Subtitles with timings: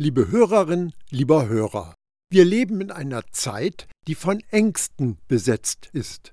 [0.00, 1.96] Liebe Hörerin, lieber Hörer,
[2.30, 6.30] wir leben in einer Zeit, die von Ängsten besetzt ist.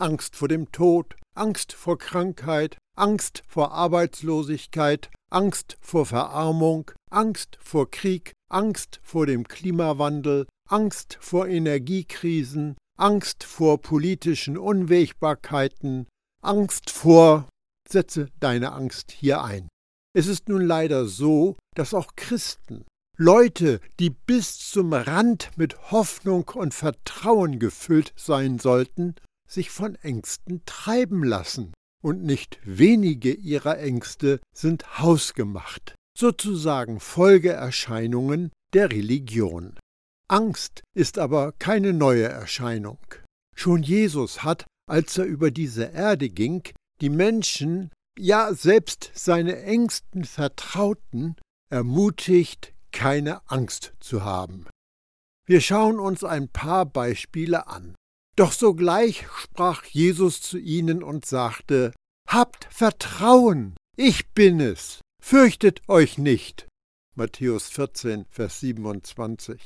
[0.00, 7.90] Angst vor dem Tod, Angst vor Krankheit, Angst vor Arbeitslosigkeit, Angst vor Verarmung, Angst vor
[7.90, 16.06] Krieg, Angst vor dem Klimawandel, Angst vor Energiekrisen, Angst vor politischen Unwägbarkeiten,
[16.42, 17.46] Angst vor
[17.86, 19.68] Setze deine Angst hier ein.
[20.14, 22.86] Es ist nun leider so, dass auch Christen,
[23.22, 29.14] Leute, die bis zum Rand mit Hoffnung und Vertrauen gefüllt sein sollten,
[29.48, 31.72] sich von Ängsten treiben lassen.
[32.02, 39.78] Und nicht wenige ihrer Ängste sind hausgemacht, sozusagen Folgeerscheinungen der Religion.
[40.26, 42.98] Angst ist aber keine neue Erscheinung.
[43.54, 46.64] Schon Jesus hat, als er über diese Erde ging,
[47.00, 51.36] die Menschen, ja selbst seine engsten Vertrauten,
[51.70, 54.66] ermutigt, keine Angst zu haben.
[55.46, 57.94] Wir schauen uns ein paar Beispiele an.
[58.36, 61.92] Doch sogleich sprach Jesus zu ihnen und sagte,
[62.28, 66.66] Habt Vertrauen, ich bin es, fürchtet euch nicht.
[67.14, 69.64] Matthäus 14, Vers 27.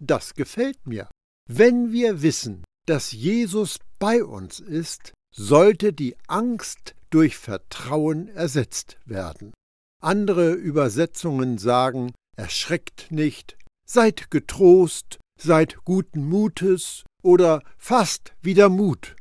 [0.00, 1.10] Das gefällt mir.
[1.46, 9.52] Wenn wir wissen, dass Jesus bei uns ist, sollte die Angst durch Vertrauen ersetzt werden.
[10.00, 19.16] Andere Übersetzungen sagen, erschreckt nicht, seid getrost, seid guten Mutes oder fasst wieder Mut.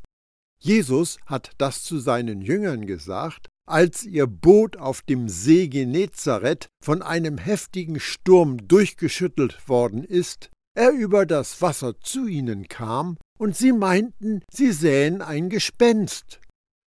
[0.60, 7.02] Jesus hat das zu seinen Jüngern gesagt, als ihr Boot auf dem See Genezareth von
[7.02, 13.72] einem heftigen Sturm durchgeschüttelt worden ist, er über das Wasser zu ihnen kam, und sie
[13.72, 16.40] meinten, sie sähen ein Gespenst.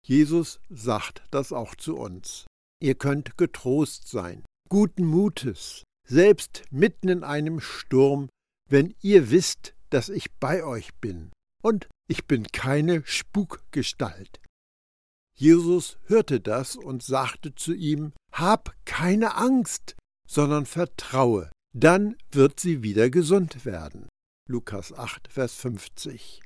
[0.05, 2.47] Jesus sagt das auch zu uns.
[2.81, 8.29] Ihr könnt getrost sein, guten Mutes, selbst mitten in einem Sturm,
[8.69, 11.31] wenn ihr wisst, dass ich bei euch bin.
[11.63, 14.41] Und ich bin keine Spukgestalt.
[15.37, 19.95] Jesus hörte das und sagte zu ihm, Hab keine Angst,
[20.29, 24.09] sondern vertraue, dann wird sie wieder gesund werden.
[24.49, 26.43] Lukas 8, Vers 50.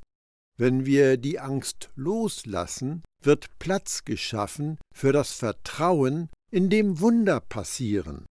[0.59, 8.27] Wenn wir die Angst loslassen, wird Platz geschaffen für das Vertrauen, in dem Wunder passieren.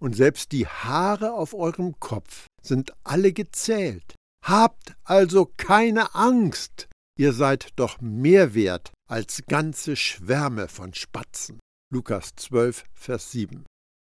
[0.00, 4.14] Und selbst die Haare auf eurem Kopf sind alle gezählt.
[4.44, 11.58] Habt also keine Angst, ihr seid doch mehr wert als ganze Schwärme von Spatzen.
[11.92, 13.64] Lukas 12, Vers 7.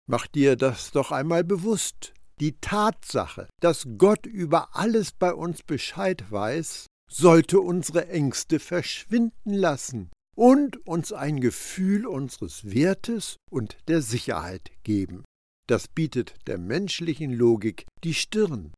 [0.09, 2.13] Mach dir das doch einmal bewusst.
[2.39, 10.09] Die Tatsache, dass Gott über alles bei uns Bescheid weiß, sollte unsere Ängste verschwinden lassen
[10.35, 15.25] und uns ein Gefühl unseres Wertes und der Sicherheit geben.
[15.69, 18.73] Das bietet der menschlichen Logik die Stirn.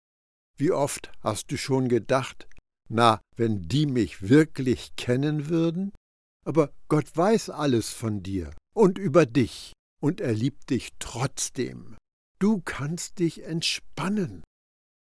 [0.58, 2.50] Wie oft hast du schon gedacht,
[2.90, 5.94] na, wenn die mich wirklich kennen würden?
[6.46, 9.72] Aber Gott weiß alles von dir und über dich,
[10.02, 11.96] und er liebt dich trotzdem.
[12.40, 14.44] Du kannst dich entspannen.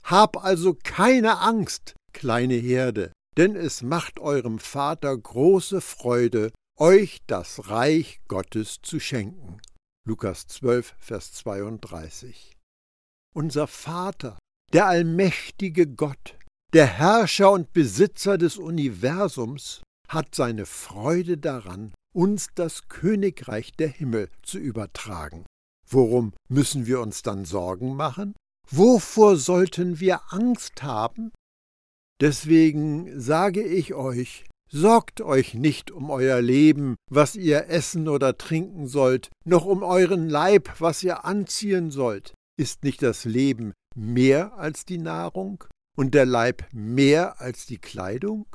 [0.05, 7.69] Hab also keine Angst, kleine Herde, denn es macht eurem Vater große Freude, euch das
[7.69, 9.61] Reich Gottes zu schenken.
[10.07, 12.53] Lukas 12, Vers 32.
[13.35, 14.39] Unser Vater,
[14.73, 16.37] der allmächtige Gott,
[16.75, 24.29] der Herrscher und Besitzer des Universums, hat seine Freude daran, uns das Königreich der Himmel
[24.43, 25.47] zu übertragen.
[25.89, 28.35] Worum müssen wir uns dann Sorgen machen?
[28.71, 31.33] Wovor sollten wir Angst haben?
[32.21, 38.89] Deswegen sage ich euch, sorgt euch nicht um euer Leben, was ihr essen oder trinken
[38.89, 42.35] sollt, noch um euren Leib, was ihr anziehen sollt.
[42.59, 45.63] Ist nicht das Leben mehr als die Nahrung
[45.97, 48.47] und der Leib mehr als die Kleidung?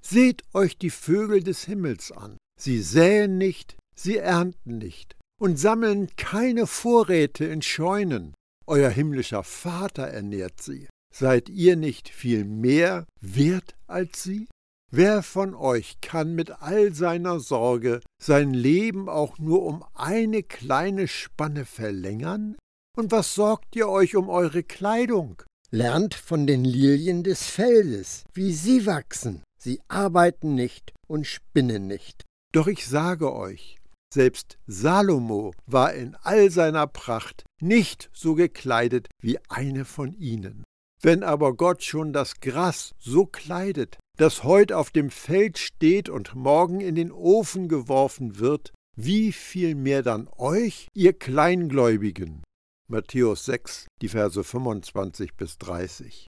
[0.00, 2.36] Seht euch die Vögel des Himmels an.
[2.60, 8.32] Sie säen nicht, sie ernten nicht und sammeln keine Vorräte in Scheunen.
[8.66, 10.88] Euer himmlischer Vater ernährt sie.
[11.12, 14.46] Seid ihr nicht viel mehr wert als sie?
[14.96, 21.08] Wer von euch kann mit all seiner Sorge sein Leben auch nur um eine kleine
[21.08, 22.54] Spanne verlängern?
[22.96, 25.42] Und was sorgt ihr euch um eure Kleidung?
[25.72, 29.42] Lernt von den Lilien des Feldes, wie sie wachsen.
[29.60, 32.22] Sie arbeiten nicht und spinnen nicht.
[32.52, 33.78] Doch ich sage euch,
[34.14, 40.62] selbst Salomo war in all seiner Pracht nicht so gekleidet wie eine von ihnen.
[41.02, 46.34] Wenn aber Gott schon das Gras so kleidet, das heut auf dem Feld steht und
[46.34, 52.42] morgen in den Ofen geworfen wird, wie viel mehr dann euch, ihr Kleingläubigen?
[52.88, 56.26] Matthäus 6, die Verse 25 bis 30.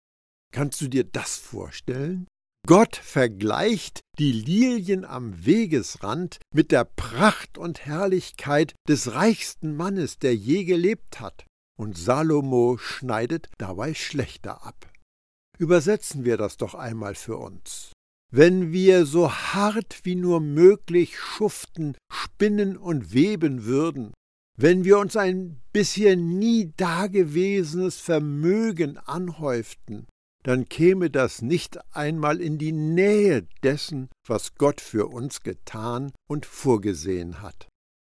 [0.53, 2.27] Kannst du dir das vorstellen?
[2.67, 10.35] Gott vergleicht die Lilien am Wegesrand mit der Pracht und Herrlichkeit des reichsten Mannes, der
[10.35, 11.45] je gelebt hat,
[11.79, 14.91] und Salomo schneidet dabei schlechter ab.
[15.59, 17.93] Übersetzen wir das doch einmal für uns.
[18.33, 24.13] Wenn wir so hart wie nur möglich schuften, spinnen und weben würden,
[24.59, 30.07] wenn wir uns ein bisher nie dagewesenes Vermögen anhäuften,
[30.43, 36.47] dann käme das nicht einmal in die Nähe dessen, was Gott für uns getan und
[36.47, 37.69] vorgesehen hat.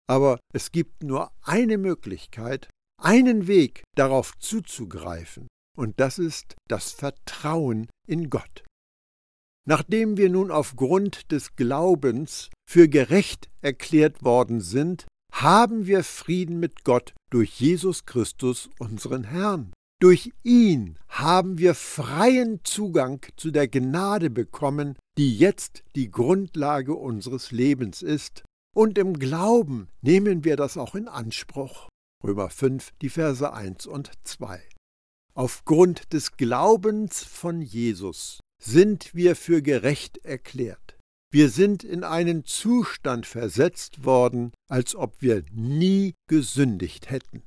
[0.08, 2.68] Aber es gibt nur eine Möglichkeit,
[3.00, 8.64] einen Weg darauf zuzugreifen, und das ist das Vertrauen in Gott.
[9.66, 16.84] Nachdem wir nun aufgrund des Glaubens für gerecht erklärt worden sind, haben wir Frieden mit
[16.84, 19.72] Gott durch Jesus Christus, unseren Herrn.
[20.00, 27.52] Durch ihn haben wir freien Zugang zu der Gnade bekommen, die jetzt die Grundlage unseres
[27.52, 28.42] Lebens ist,
[28.76, 31.88] und im Glauben nehmen wir das auch in Anspruch.
[32.22, 34.60] Römer 5, die Verse 1 und 2.
[35.36, 40.96] Aufgrund des Glaubens von Jesus sind wir für gerecht erklärt.
[41.32, 47.42] Wir sind in einen Zustand versetzt worden, als ob wir nie gesündigt hätten.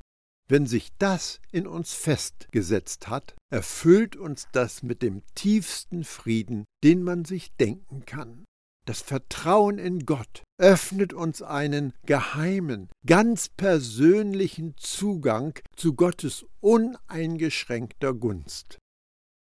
[0.49, 7.03] Wenn sich das in uns festgesetzt hat, erfüllt uns das mit dem tiefsten Frieden, den
[7.03, 8.43] man sich denken kann.
[8.87, 18.79] Das Vertrauen in Gott öffnet uns einen geheimen, ganz persönlichen Zugang zu Gottes uneingeschränkter Gunst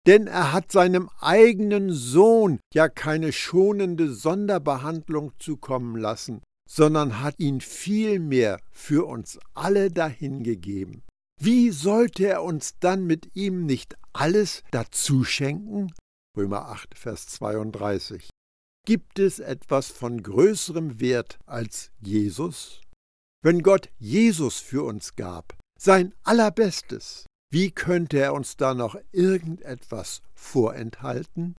[0.06, 7.62] denn er hat seinem eigenen Sohn ja keine schonende Sonderbehandlung zukommen lassen, sondern hat ihn
[7.62, 11.03] vielmehr für uns alle dahingegeben.
[11.41, 15.91] Wie sollte er uns dann mit ihm nicht alles dazu schenken?
[16.38, 18.30] Römer 8, Vers 32.
[18.86, 22.82] Gibt es etwas von größerem Wert als Jesus?
[23.44, 30.22] Wenn Gott Jesus für uns gab, sein allerbestes, wie könnte er uns da noch irgendetwas
[30.36, 31.56] vorenthalten?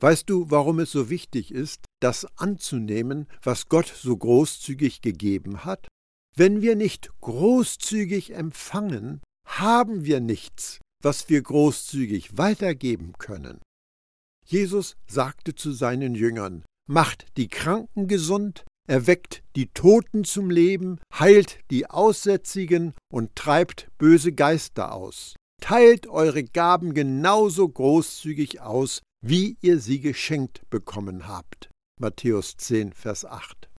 [0.00, 5.88] Weißt du, warum es so wichtig ist, das anzunehmen, was Gott so großzügig gegeben hat?
[6.36, 13.60] Wenn wir nicht großzügig empfangen, haben wir nichts, was wir großzügig weitergeben können.
[14.50, 21.60] Jesus sagte zu seinen Jüngern, Macht die Kranken gesund, erweckt die Toten zum Leben, heilt
[21.70, 25.36] die Aussätzigen und treibt böse Geister aus.
[25.60, 31.70] Teilt eure Gaben genauso großzügig aus, wie ihr sie geschenkt bekommen habt.
[32.00, 33.70] Matthäus 10, Vers 8.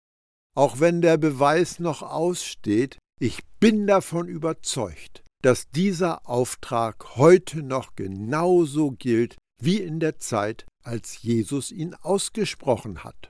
[0.56, 7.96] Auch wenn der Beweis noch aussteht, ich bin davon überzeugt, dass dieser Auftrag heute noch
[7.98, 13.30] genauso gilt wie in der Zeit, als Jesus ihn ausgesprochen hat.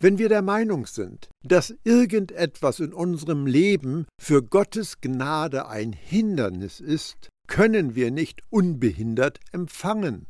[0.00, 6.80] Wenn wir der Meinung sind, dass irgendetwas in unserem Leben für Gottes Gnade ein Hindernis
[6.80, 10.26] ist, können wir nicht unbehindert empfangen.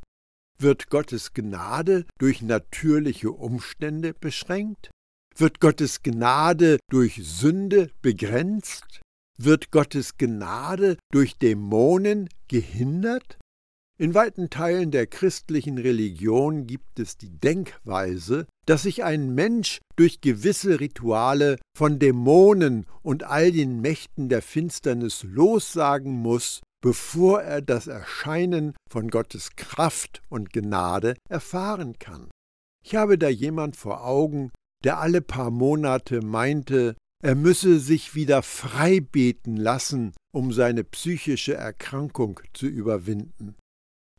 [0.58, 4.90] Wird Gottes Gnade durch natürliche Umstände beschränkt?
[5.37, 9.00] Wird Gottes Gnade durch Sünde begrenzt?
[9.38, 13.39] Wird Gottes Gnade durch Dämonen gehindert?
[14.03, 20.21] In weiten Teilen der christlichen Religion gibt es die Denkweise, dass sich ein Mensch durch
[20.21, 27.87] gewisse Rituale von Dämonen und all den Mächten der Finsternis lossagen muss, bevor er das
[27.87, 32.29] Erscheinen von Gottes Kraft und Gnade erfahren kann.
[32.85, 34.51] Ich habe da jemand vor Augen,
[34.82, 41.55] der alle paar Monate meinte, er müsse sich wieder frei beten lassen, um seine psychische
[41.55, 43.55] Erkrankung zu überwinden.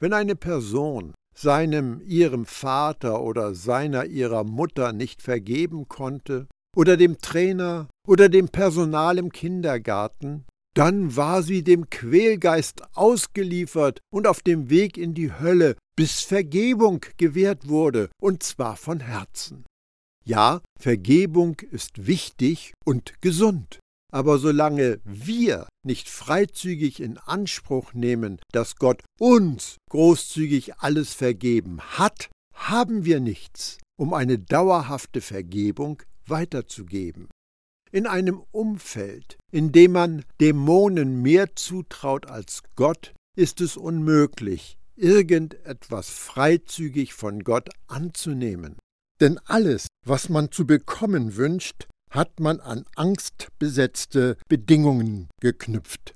[0.04, 7.20] Wenn eine Person seinem ihrem Vater oder seiner ihrer Mutter nicht vergeben konnte, oder dem
[7.20, 10.44] Trainer oder dem Personal im Kindergarten,
[10.76, 17.06] dann war sie dem Quälgeist ausgeliefert und auf dem Weg in die Hölle, bis Vergebung
[17.16, 19.64] gewährt wurde, und zwar von Herzen.
[20.26, 23.80] Ja, Vergebung ist wichtig und gesund.
[24.14, 32.30] Aber solange wir nicht freizügig in Anspruch nehmen, dass Gott uns großzügig alles vergeben hat,
[32.54, 37.28] haben wir nichts, um eine dauerhafte Vergebung weiterzugeben.
[37.92, 46.12] In einem Umfeld, in dem man Dämonen mehr zutraut als Gott, ist es unmöglich, irgendetwas
[46.12, 48.78] freizügig von Gott anzunehmen.
[49.20, 56.14] Denn alles, was man zu bekommen wünscht, hat man an angstbesetzte Bedingungen geknüpft.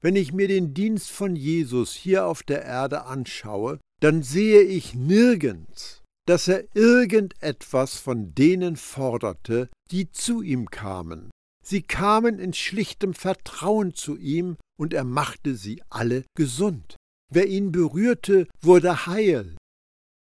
[0.00, 4.94] Wenn ich mir den Dienst von Jesus hier auf der Erde anschaue, dann sehe ich
[4.94, 11.30] nirgends, dass er irgendetwas von denen forderte, die zu ihm kamen.
[11.64, 16.96] Sie kamen in schlichtem Vertrauen zu ihm, und er machte sie alle gesund.
[17.32, 19.56] Wer ihn berührte, wurde heil.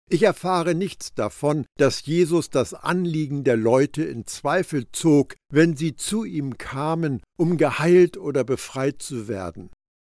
[0.09, 5.97] Ich erfahre nichts davon, dass Jesus das Anliegen der Leute in Zweifel zog, wenn sie
[5.97, 9.69] zu ihm kamen, um geheilt oder befreit zu werden.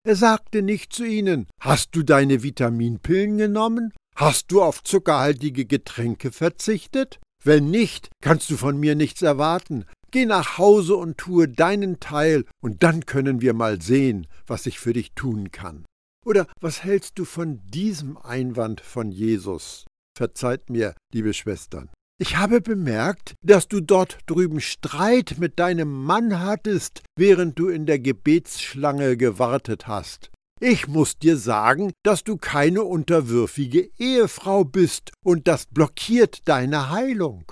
[0.06, 3.94] Er sagte nicht zu ihnen, Hast du deine Vitaminpillen genommen?
[4.14, 7.18] Hast du auf zuckerhaltige Getränke verzichtet?
[7.42, 9.86] Wenn nicht, kannst du von mir nichts erwarten.
[10.10, 14.78] Geh nach Hause und tue deinen Teil, und dann können wir mal sehen, was ich
[14.78, 15.84] für dich tun kann.
[16.28, 19.86] Oder was hältst du von diesem Einwand von Jesus?
[20.14, 21.88] Verzeiht mir, liebe Schwestern.
[22.20, 27.86] Ich habe bemerkt, dass du dort drüben Streit mit deinem Mann hattest, während du in
[27.86, 30.30] der Gebetsschlange gewartet hast.
[30.60, 37.50] Ich muss dir sagen, dass du keine unterwürfige Ehefrau bist, und das blockiert deine Heilung.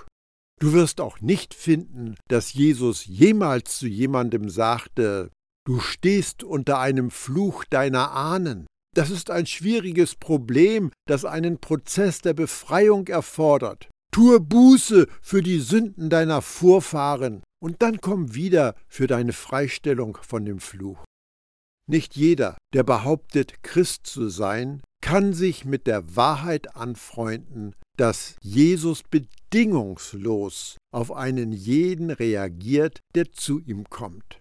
[0.59, 5.31] Du wirst auch nicht finden, dass Jesus jemals zu jemandem sagte,
[5.67, 8.67] Du stehst unter einem Fluch deiner Ahnen.
[8.95, 13.89] Das ist ein schwieriges Problem, das einen Prozess der Befreiung erfordert.
[14.09, 20.45] Tue Buße für die Sünden deiner Vorfahren und dann komm wieder für deine Freistellung von
[20.45, 21.03] dem Fluch.
[21.85, 29.03] Nicht jeder, der behauptet, Christ zu sein, kann sich mit der Wahrheit anfreunden, dass Jesus
[29.03, 34.39] bedingungslos auf einen jeden reagiert, der zu ihm kommt.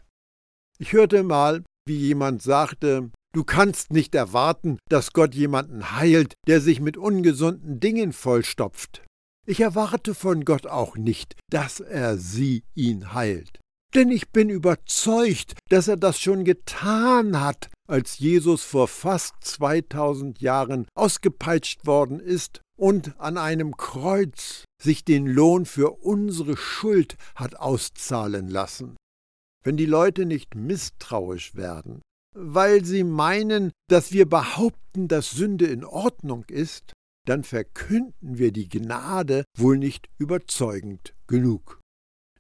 [0.78, 6.61] Ich hörte mal, wie jemand sagte, du kannst nicht erwarten, dass Gott jemanden heilt, der
[6.61, 9.02] sich mit ungesunden Dingen vollstopft.
[9.47, 13.59] Ich erwarte von Gott auch nicht, dass er sie ihn heilt.
[13.95, 20.42] Denn ich bin überzeugt, dass er das schon getan hat, als Jesus vor fast 2000
[20.42, 27.56] Jahren ausgepeitscht worden ist und an einem Kreuz sich den Lohn für unsere Schuld hat
[27.56, 28.97] auszahlen lassen
[29.66, 32.00] wenn die Leute nicht misstrauisch werden,
[32.37, 36.92] weil sie meinen, dass wir behaupten, dass Sünde in Ordnung ist,
[37.26, 41.80] dann verkünden wir die Gnade wohl nicht überzeugend genug.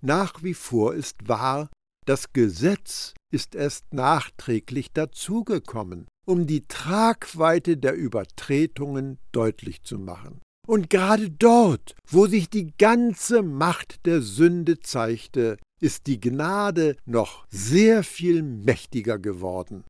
[0.00, 1.68] Nach wie vor ist wahr,
[2.06, 10.40] das Gesetz ist erst nachträglich dazugekommen, um die Tragweite der Übertretungen deutlich zu machen.
[10.68, 17.46] Und gerade dort, wo sich die ganze Macht der Sünde zeigte, ist die Gnade noch
[17.50, 19.84] sehr viel mächtiger geworden.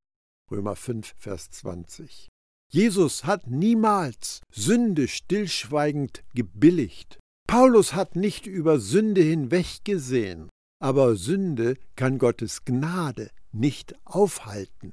[0.50, 2.28] Römer 5, Vers 20.
[2.72, 7.18] Jesus hat niemals Sünde stillschweigend gebilligt.
[7.48, 10.48] Paulus hat nicht über Sünde hinweggesehen,
[10.80, 14.92] aber Sünde kann Gottes Gnade nicht aufhalten.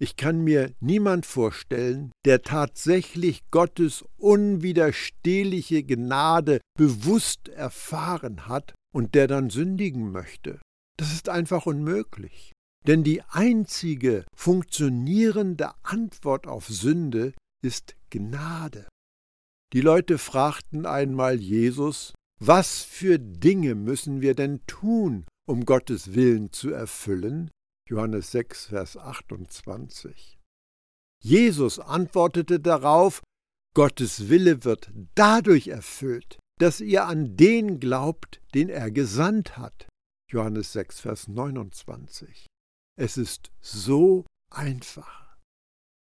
[0.00, 9.26] Ich kann mir niemand vorstellen, der tatsächlich Gottes unwiderstehliche Gnade bewusst erfahren hat und der
[9.26, 10.60] dann sündigen möchte.
[10.96, 12.52] Das ist einfach unmöglich.
[12.86, 17.32] Denn die einzige funktionierende Antwort auf Sünde
[17.62, 18.86] ist Gnade.
[19.72, 26.52] Die Leute fragten einmal Jesus, was für Dinge müssen wir denn tun, um Gottes Willen
[26.52, 27.50] zu erfüllen?
[27.88, 30.38] Johannes 6, Vers 28.
[31.22, 33.22] Jesus antwortete darauf,
[33.74, 39.88] Gottes Wille wird dadurch erfüllt, dass ihr an den glaubt, den er gesandt hat.
[40.30, 42.46] Johannes 6, Vers 29.
[42.96, 45.24] Es ist so einfach.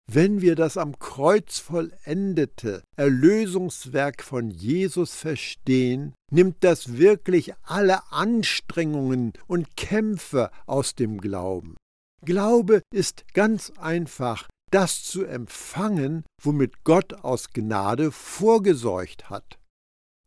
[0.07, 9.33] Wenn wir das am Kreuz vollendete Erlösungswerk von Jesus verstehen, nimmt das wirklich alle Anstrengungen
[9.47, 11.75] und Kämpfe aus dem Glauben.
[12.23, 19.57] Glaube ist ganz einfach das zu empfangen, womit Gott aus Gnade vorgesorgt hat.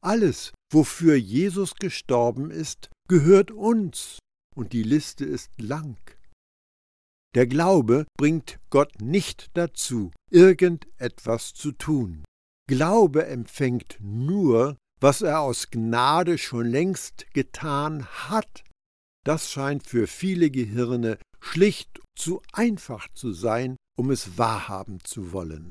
[0.01, 4.19] Alles, wofür Jesus gestorben ist, gehört uns,
[4.55, 5.99] und die Liste ist lang.
[7.35, 12.25] Der Glaube bringt Gott nicht dazu, irgendetwas zu tun.
[12.69, 18.65] Glaube empfängt nur, was er aus Gnade schon längst getan hat.
[19.25, 25.71] Das scheint für viele Gehirne schlicht zu einfach zu sein, um es wahrhaben zu wollen.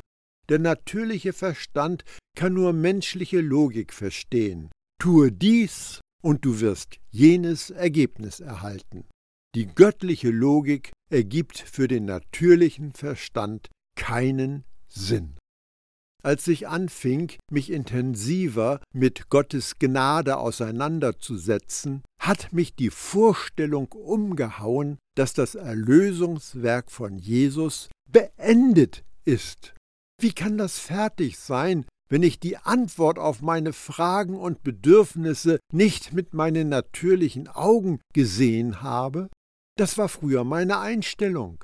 [0.49, 2.03] Der natürliche Verstand
[2.35, 4.69] kann nur menschliche Logik verstehen.
[4.99, 9.05] Tue dies und du wirst jenes Ergebnis erhalten.
[9.55, 15.35] Die göttliche Logik ergibt für den natürlichen Verstand keinen Sinn.
[16.23, 25.33] als ich anfing, mich intensiver mit Gottes Gnade auseinanderzusetzen, hat mich die Vorstellung umgehauen, dass
[25.33, 29.73] das Erlösungswerk von Jesus beendet ist.
[30.19, 36.13] Wie kann das fertig sein, wenn ich die Antwort auf meine Fragen und Bedürfnisse nicht
[36.13, 39.29] mit meinen natürlichen Augen gesehen habe?
[39.77, 41.63] Das war früher meine Einstellung.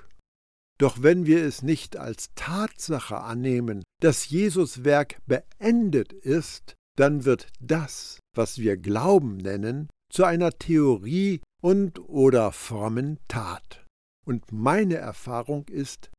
[0.80, 7.48] Doch wenn wir es nicht als Tatsache annehmen, dass Jesus Werk beendet ist, dann wird
[7.60, 13.86] das, was wir Glauben nennen, zu einer Theorie und oder frommen Tat.
[14.26, 16.12] Und meine Erfahrung ist,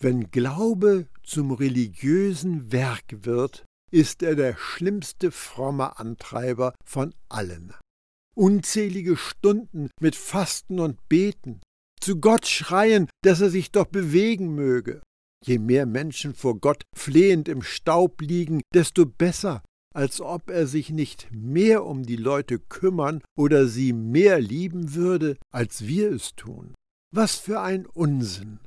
[0.00, 7.72] wenn Glaube zum religiösen Werk wird, ist er der schlimmste fromme Antreiber von allen.
[8.36, 11.60] Unzählige Stunden mit Fasten und Beten,
[12.00, 15.00] zu Gott schreien, dass er sich doch bewegen möge.
[15.44, 19.62] Je mehr Menschen vor Gott flehend im Staub liegen, desto besser,
[19.94, 25.36] als ob er sich nicht mehr um die Leute kümmern oder sie mehr lieben würde,
[25.52, 26.74] als wir es tun.
[27.14, 28.58] Was für ein Unsinn.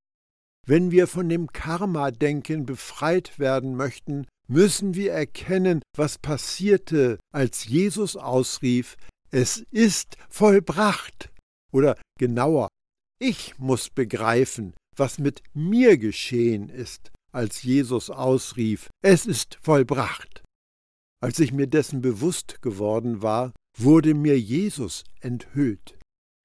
[0.69, 8.17] Wenn wir von dem Karma-Denken befreit werden möchten, müssen wir erkennen, was passierte, als Jesus
[8.17, 8.97] ausrief,
[9.31, 11.31] es ist vollbracht.
[11.71, 12.67] Oder genauer,
[13.17, 20.43] ich muss begreifen, was mit mir geschehen ist, als Jesus ausrief, es ist vollbracht.
[21.21, 25.96] Als ich mir dessen bewusst geworden war, wurde mir Jesus enthüllt.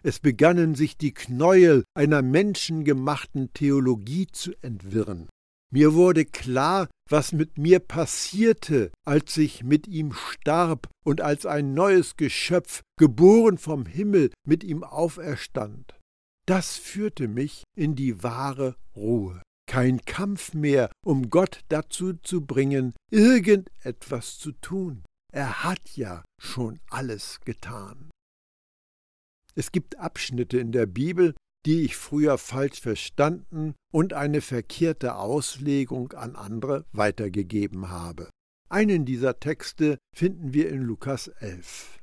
[0.02, 5.28] Es begannen sich die Knäuel einer menschengemachten Theologie zu entwirren.
[5.73, 11.73] Mir wurde klar, was mit mir passierte, als ich mit ihm starb und als ein
[11.73, 15.99] neues Geschöpf, geboren vom Himmel, mit ihm auferstand.
[16.47, 19.40] Das führte mich in die wahre Ruhe.
[19.66, 25.04] Kein Kampf mehr, um Gott dazu zu bringen, irgendetwas zu tun.
[25.32, 28.11] Er hat ja schon alles getan.
[29.54, 31.35] Es gibt Abschnitte in der Bibel,
[31.66, 38.30] die ich früher falsch verstanden und eine verkehrte Auslegung an andere weitergegeben habe.
[38.69, 41.99] Einen dieser Texte finden wir in Lukas 11.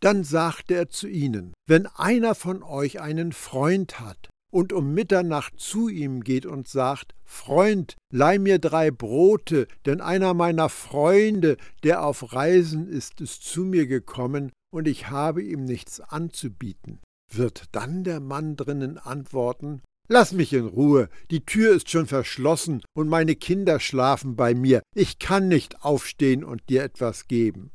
[0.00, 5.58] Dann sagte er zu ihnen, wenn einer von euch einen Freund hat und um Mitternacht
[5.58, 12.04] zu ihm geht und sagt, Freund, leih mir drei Brote, denn einer meiner Freunde, der
[12.04, 17.00] auf Reisen ist, ist zu mir gekommen, und ich habe ihm nichts anzubieten.
[17.32, 22.82] Wird dann der Mann drinnen antworten, Lass mich in Ruhe, die Tür ist schon verschlossen
[22.94, 27.72] und meine Kinder schlafen bei mir, ich kann nicht aufstehen und dir etwas geben.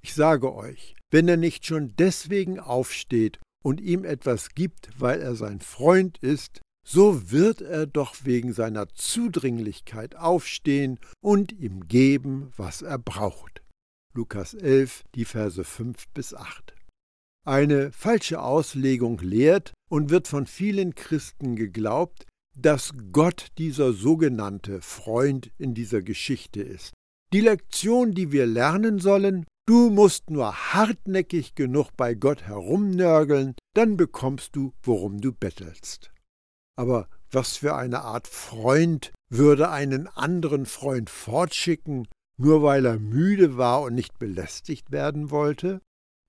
[0.00, 5.34] Ich sage euch, wenn er nicht schon deswegen aufsteht und ihm etwas gibt, weil er
[5.34, 12.82] sein Freund ist, so wird er doch wegen seiner Zudringlichkeit aufstehen und ihm geben, was
[12.82, 13.61] er braucht.
[14.14, 16.74] Lukas 11, die Verse 5 bis 8.
[17.46, 25.50] Eine falsche Auslegung lehrt und wird von vielen Christen geglaubt, dass Gott dieser sogenannte Freund
[25.58, 26.92] in dieser Geschichte ist.
[27.32, 33.96] Die Lektion, die wir lernen sollen, Du musst nur hartnäckig genug bei Gott herumnörgeln, dann
[33.96, 36.10] bekommst du, worum du bettelst.
[36.76, 43.56] Aber was für eine Art Freund würde einen anderen Freund fortschicken, nur weil er müde
[43.56, 45.80] war und nicht belästigt werden wollte?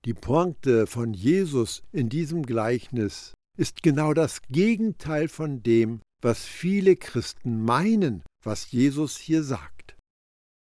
[0.04, 6.96] Die Pointe von Jesus in diesem Gleichnis ist genau das Gegenteil von dem, was viele
[6.96, 9.96] Christen meinen, was Jesus hier sagt.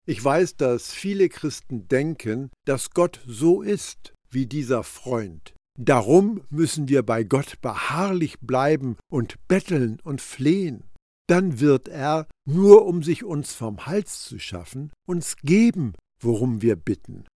[0.08, 5.54] Ich weiß, dass viele Christen denken, dass Gott so ist wie dieser Freund.
[5.78, 10.84] Darum müssen wir bei Gott beharrlich bleiben und betteln und flehen.
[11.28, 16.76] Dann wird er, nur um sich uns vom Hals zu schaffen, uns geben, worum wir
[16.76, 17.26] bitten.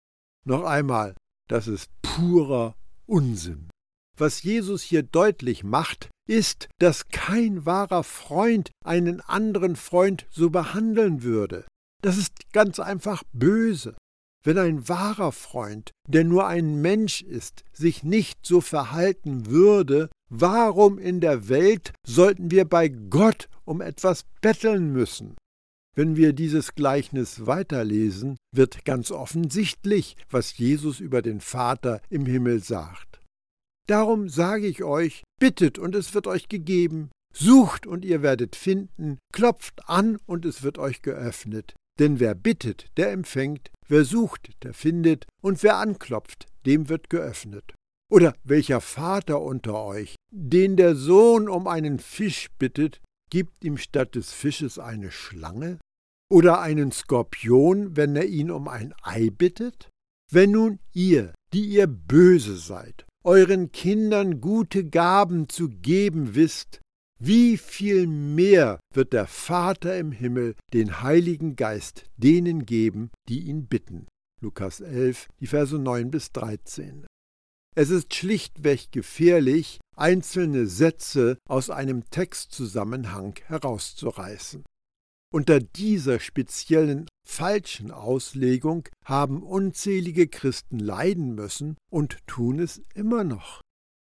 [0.46, 1.14] Noch einmal,
[1.48, 2.76] das ist purer
[3.06, 3.68] Unsinn.
[4.16, 11.22] Was Jesus hier deutlich macht, ist, dass kein wahrer Freund einen anderen Freund so behandeln
[11.22, 11.66] würde.
[12.02, 13.96] Das ist ganz einfach böse.
[14.44, 20.98] Wenn ein wahrer Freund, der nur ein Mensch ist, sich nicht so verhalten würde, warum
[20.98, 25.36] in der Welt sollten wir bei Gott um etwas betteln müssen?
[25.94, 32.62] Wenn wir dieses Gleichnis weiterlesen, wird ganz offensichtlich, was Jesus über den Vater im Himmel
[32.62, 33.20] sagt.
[33.86, 39.18] Darum sage ich euch, bittet und es wird euch gegeben, sucht und ihr werdet finden,
[39.32, 41.74] klopft an und es wird euch geöffnet.
[41.98, 47.74] Denn wer bittet, der empfängt, wer sucht, der findet, und wer anklopft, dem wird geöffnet.
[48.10, 54.16] Oder welcher Vater unter euch, den der Sohn um einen Fisch bittet, gibt ihm statt
[54.16, 55.78] des Fisches eine Schlange?
[56.28, 59.88] Oder einen Skorpion, wenn er ihn um ein Ei bittet?
[60.30, 66.80] Wenn nun ihr, die ihr böse seid, euren Kindern gute Gaben zu geben wisst,
[67.20, 73.66] wie viel mehr wird der Vater im Himmel den Heiligen Geist denen geben, die ihn
[73.66, 74.06] bitten.
[74.40, 77.06] Lukas 11, die Verse 9 bis 13.
[77.76, 84.64] Es ist schlichtweg gefährlich, einzelne Sätze aus einem Textzusammenhang herauszureißen.
[85.32, 93.60] Unter dieser speziellen falschen Auslegung haben unzählige Christen leiden müssen und tun es immer noch.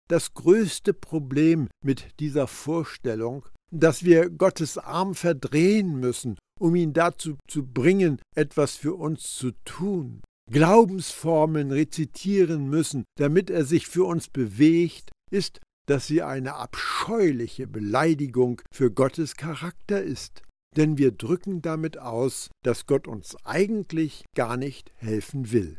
[0.07, 7.37] Das größte Problem mit dieser Vorstellung, dass wir Gottes Arm verdrehen müssen, um ihn dazu
[7.49, 14.29] zu bringen, etwas für uns zu tun, Glaubensformeln rezitieren müssen, damit er sich für uns
[14.29, 20.41] bewegt, ist, dass sie eine abscheuliche Beleidigung für Gottes Charakter ist.
[20.75, 25.77] Denn wir drücken damit aus, dass Gott uns eigentlich gar nicht helfen will.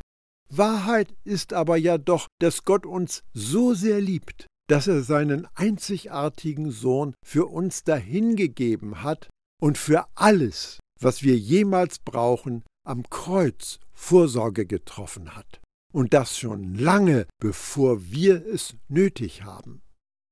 [0.51, 6.71] Wahrheit ist aber ja doch, dass Gott uns so sehr liebt, dass er seinen einzigartigen
[6.71, 9.29] Sohn für uns dahingegeben hat
[9.61, 15.61] und für alles, was wir jemals brauchen, am Kreuz Vorsorge getroffen hat.
[15.93, 19.83] Und das schon lange, bevor wir es nötig haben.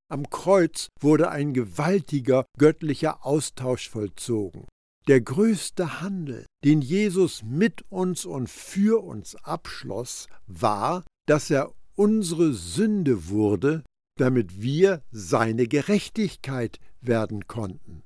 [0.09, 4.65] Am Kreuz wurde ein gewaltiger göttlicher Austausch vollzogen.
[5.07, 12.53] Der größte Handel, den Jesus mit uns und für uns abschloss, war, dass er unsere
[12.53, 13.83] Sünde wurde,
[14.17, 18.03] damit wir seine Gerechtigkeit werden konnten.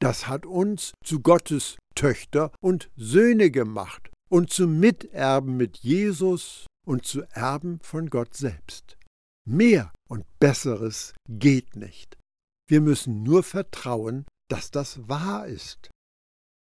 [0.00, 7.04] Das hat uns zu Gottes Töchter und Söhne gemacht und zu Miterben mit Jesus und
[7.04, 8.96] zu Erben von Gott selbst.
[9.46, 12.16] Mehr und Besseres geht nicht.
[12.68, 15.90] Wir müssen nur vertrauen, dass das wahr ist.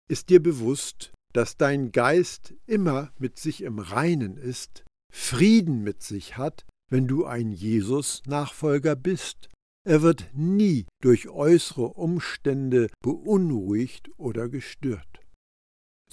[0.09, 6.37] Ist dir bewusst, dass dein Geist immer mit sich im Reinen ist, Frieden mit sich
[6.37, 9.49] hat, wenn du ein Jesus-Nachfolger bist?
[9.87, 15.20] Er wird nie durch äußere Umstände beunruhigt oder gestört.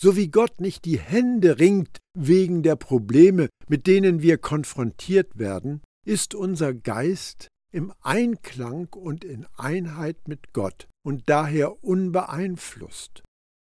[0.00, 5.82] So wie Gott nicht die Hände ringt wegen der Probleme, mit denen wir konfrontiert werden,
[6.06, 13.24] ist unser Geist im Einklang und in Einheit mit Gott und daher unbeeinflusst.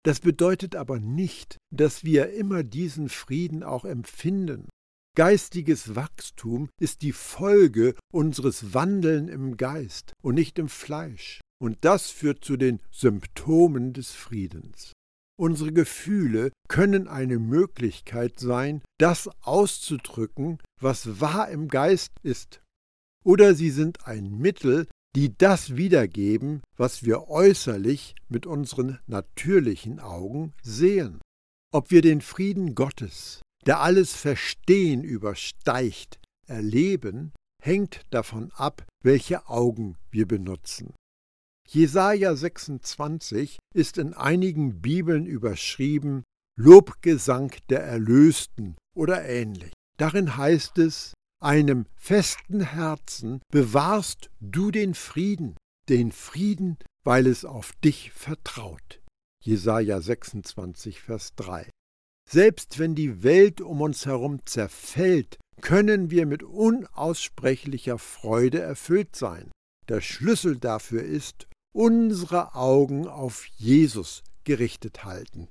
[0.04, 4.68] Das bedeutet aber nicht, dass wir immer diesen Frieden auch empfinden.
[5.16, 11.42] Geistiges Wachstum ist die Folge unseres Wandeln im Geist und nicht im Fleisch.
[11.62, 14.92] Und das führt zu den Symptomen des Friedens.
[15.38, 22.62] Unsere Gefühle können eine Möglichkeit sein, das auszudrücken, was wahr im Geist ist.
[23.24, 30.54] Oder sie sind ein Mittel, die das wiedergeben, was wir äußerlich mit unseren natürlichen Augen
[30.62, 31.20] sehen.
[31.74, 39.98] Ob wir den Frieden Gottes, der alles Verstehen übersteigt, erleben, hängt davon ab, welche Augen
[40.12, 40.94] wir benutzen.
[41.68, 46.24] Jesaja 26 ist in einigen Bibeln überschrieben
[46.58, 49.74] Lobgesang der Erlösten oder ähnlich.
[49.98, 55.58] Darin heißt es, einem festen Herzen bewahrst du den Frieden,
[55.90, 59.02] den Frieden, weil es auf dich vertraut.
[59.42, 61.70] Jesaja 26, Vers 3.
[62.30, 69.52] Selbst wenn die Welt um uns herum zerfällt, können wir mit unaussprechlicher Freude erfüllt sein.
[69.88, 75.50] Der Schlüssel dafür ist, unsere Augen auf Jesus gerichtet halten.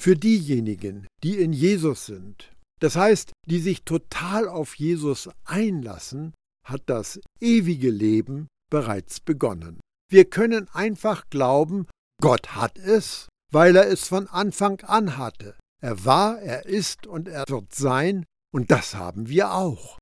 [0.00, 6.82] Für diejenigen, die in Jesus sind, das heißt, die sich total auf Jesus einlassen, hat
[6.86, 9.80] das ewige Leben bereits begonnen.
[10.08, 11.88] Wir können einfach glauben,
[12.22, 15.56] Gott hat es, weil er es von Anfang an hatte.
[15.82, 19.98] Er war, er ist und er wird sein, und das haben wir auch.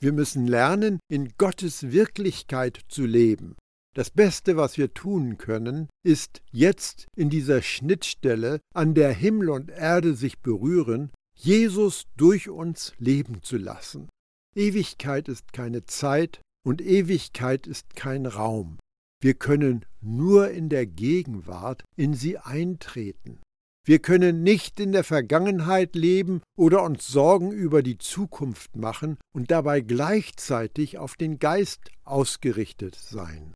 [0.00, 3.56] Wir müssen lernen, in Gottes Wirklichkeit zu leben.
[3.94, 9.70] Das Beste, was wir tun können, ist jetzt in dieser Schnittstelle, an der Himmel und
[9.70, 14.08] Erde sich berühren, Jesus durch uns leben zu lassen.
[14.54, 18.78] Ewigkeit ist keine Zeit und Ewigkeit ist kein Raum.
[19.20, 23.40] Wir können nur in der Gegenwart in sie eintreten.
[23.84, 29.50] Wir können nicht in der Vergangenheit leben oder uns Sorgen über die Zukunft machen und
[29.50, 33.52] dabei gleichzeitig auf den Geist ausgerichtet sein.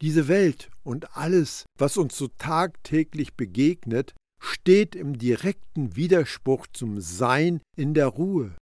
[0.00, 7.60] Diese Welt und alles, was uns so tagtäglich begegnet, steht im direkten Widerspruch zum Sein
[7.76, 8.54] in der Ruhe.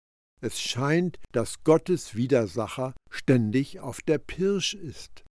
[0.42, 5.24] Es scheint, dass Gottes Widersacher ständig auf der Pirsch ist.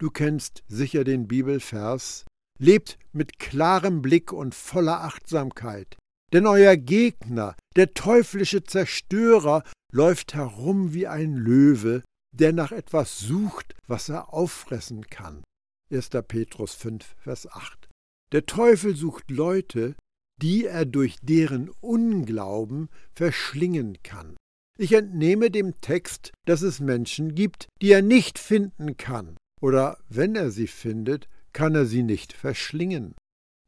[0.00, 2.24] Du kennst sicher den Bibelvers
[2.58, 5.96] lebt mit klarem Blick und voller Achtsamkeit.
[6.32, 13.74] Denn euer Gegner, der teuflische Zerstörer, läuft herum wie ein Löwe, der nach etwas sucht,
[13.86, 15.42] was er auffressen kann.
[15.90, 16.10] 1.
[16.26, 17.88] Petrus 5, Vers 8.
[18.32, 19.94] Der Teufel sucht Leute,
[20.40, 24.36] die er durch deren Unglauben verschlingen kann.
[24.78, 30.34] Ich entnehme dem Text, dass es Menschen gibt, die er nicht finden kann, oder wenn
[30.34, 33.14] er sie findet, kann er sie nicht verschlingen.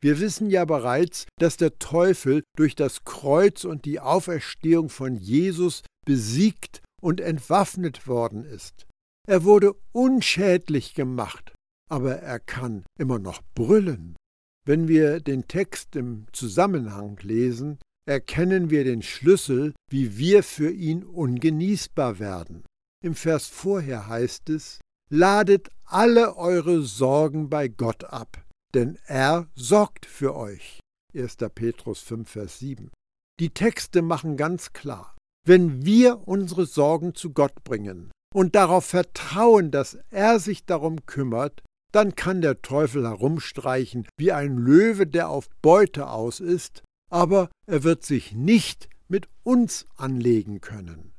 [0.03, 5.83] Wir wissen ja bereits, dass der Teufel durch das Kreuz und die Auferstehung von Jesus
[6.05, 8.87] besiegt und entwaffnet worden ist.
[9.29, 11.53] Er wurde unschädlich gemacht,
[11.90, 14.17] aber er kann immer noch brüllen.
[14.67, 21.05] Wenn wir den Text im Zusammenhang lesen, erkennen wir den Schlüssel, wie wir für ihn
[21.05, 22.64] ungenießbar werden.
[23.05, 28.43] Im Vers vorher heißt es, Ladet alle eure Sorgen bei Gott ab,
[28.75, 30.81] denn er sorgt für euch.
[31.14, 31.37] 1.
[31.55, 32.90] Petrus 5, Vers 7.
[33.40, 35.13] Die Texte machen ganz klar,
[35.44, 41.62] wenn wir unsere Sorgen zu Gott bringen und darauf vertrauen, dass er sich darum kümmert,
[41.92, 47.85] dann kann der Teufel herumstreichen wie ein Löwe, der auf Beute aus ist, aber er
[47.85, 51.12] wird sich nicht mit uns anlegen können.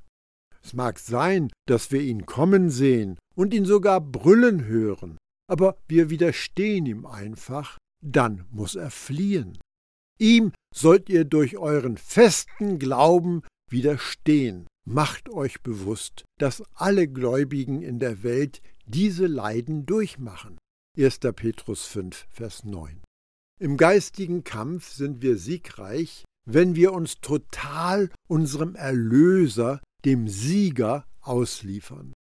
[0.61, 6.09] Es mag sein, dass wir ihn kommen sehen und ihn sogar brüllen hören, aber wir
[6.09, 9.57] widerstehen ihm einfach, dann muss er fliehen.
[10.19, 14.67] Ihm sollt ihr durch euren festen Glauben widerstehen.
[14.88, 20.58] Macht euch bewusst, dass alle Gläubigen in der Welt diese Leiden durchmachen.
[20.97, 21.19] 1.
[21.36, 23.01] Petrus 5, Vers 9.
[23.60, 32.13] Im geistigen Kampf sind wir siegreich, wenn wir uns total unserem Erlöser, dem Sieger, ausliefern.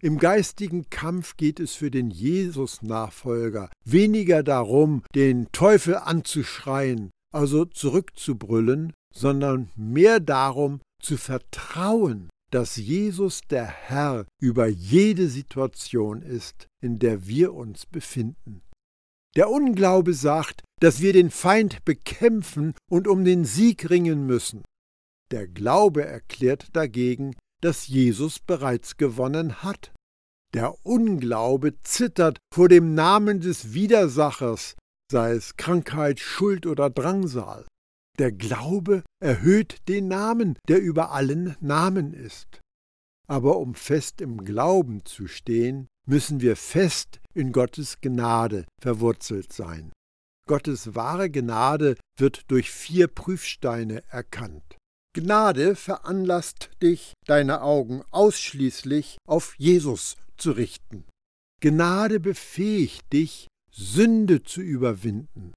[0.00, 8.92] Im geistigen Kampf geht es für den Jesus-Nachfolger weniger darum, den Teufel anzuschreien, also zurückzubrüllen,
[9.18, 17.26] sondern mehr darum, zu vertrauen, dass Jesus der Herr über jede Situation ist, in der
[17.26, 18.62] wir uns befinden.
[19.36, 24.64] Der Unglaube sagt, dass wir den Feind bekämpfen und um den Sieg ringen müssen.
[25.30, 29.92] Der Glaube erklärt dagegen, dass Jesus bereits gewonnen hat.
[30.54, 34.76] Der Unglaube zittert vor dem Namen des Widersachers,
[35.12, 37.66] sei es Krankheit, Schuld oder Drangsal.
[38.18, 42.60] Der Glaube erhöht den Namen, der über allen Namen ist.
[43.28, 49.92] Aber um fest im Glauben zu stehen, müssen wir fest in Gottes Gnade verwurzelt sein.
[50.48, 54.76] Gottes wahre Gnade wird durch vier Prüfsteine erkannt.
[55.14, 61.04] Gnade veranlasst dich, deine Augen ausschließlich auf Jesus zu richten.
[61.60, 65.52] Gnade befähigt dich, Sünde zu überwinden.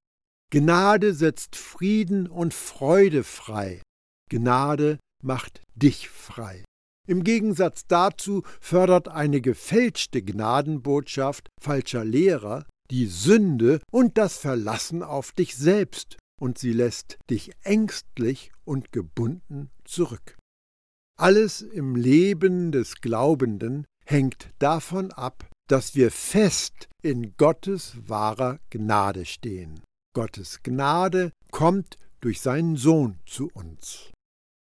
[0.51, 3.81] Gnade setzt Frieden und Freude frei.
[4.29, 6.63] Gnade macht dich frei.
[7.07, 15.31] Im Gegensatz dazu fördert eine gefälschte Gnadenbotschaft falscher Lehrer die Sünde und das Verlassen auf
[15.31, 20.37] dich selbst, und sie lässt dich ängstlich und gebunden zurück.
[21.17, 29.25] Alles im Leben des Glaubenden hängt davon ab, dass wir fest in Gottes wahrer Gnade
[29.25, 29.79] stehen.
[30.13, 34.11] Gottes Gnade kommt durch seinen Sohn zu uns.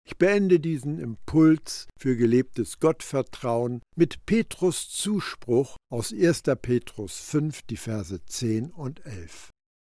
[0.07, 6.43] Ich beende diesen Impuls für gelebtes Gottvertrauen mit Petrus Zuspruch aus 1.
[6.61, 9.49] Petrus 5, die Verse 10 und 11.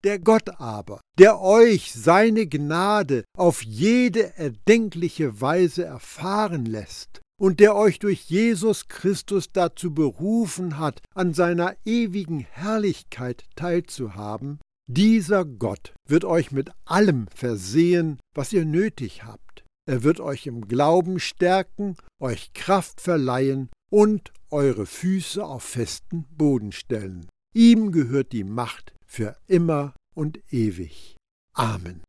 [0.05, 7.77] Der Gott aber, der euch seine Gnade auf jede erdenkliche Weise erfahren lässt und der
[7.77, 14.59] euch durch Jesus Christus dazu berufen hat, an seiner ewigen Herrlichkeit teilzuhaben,
[14.95, 19.65] dieser Gott wird euch mit allem versehen, was ihr nötig habt.
[19.89, 26.73] Er wird euch im Glauben stärken, euch Kraft verleihen und eure Füße auf festen Boden
[26.73, 27.27] stellen.
[27.55, 31.17] Ihm gehört die Macht für immer und ewig.
[31.55, 32.03] Amen.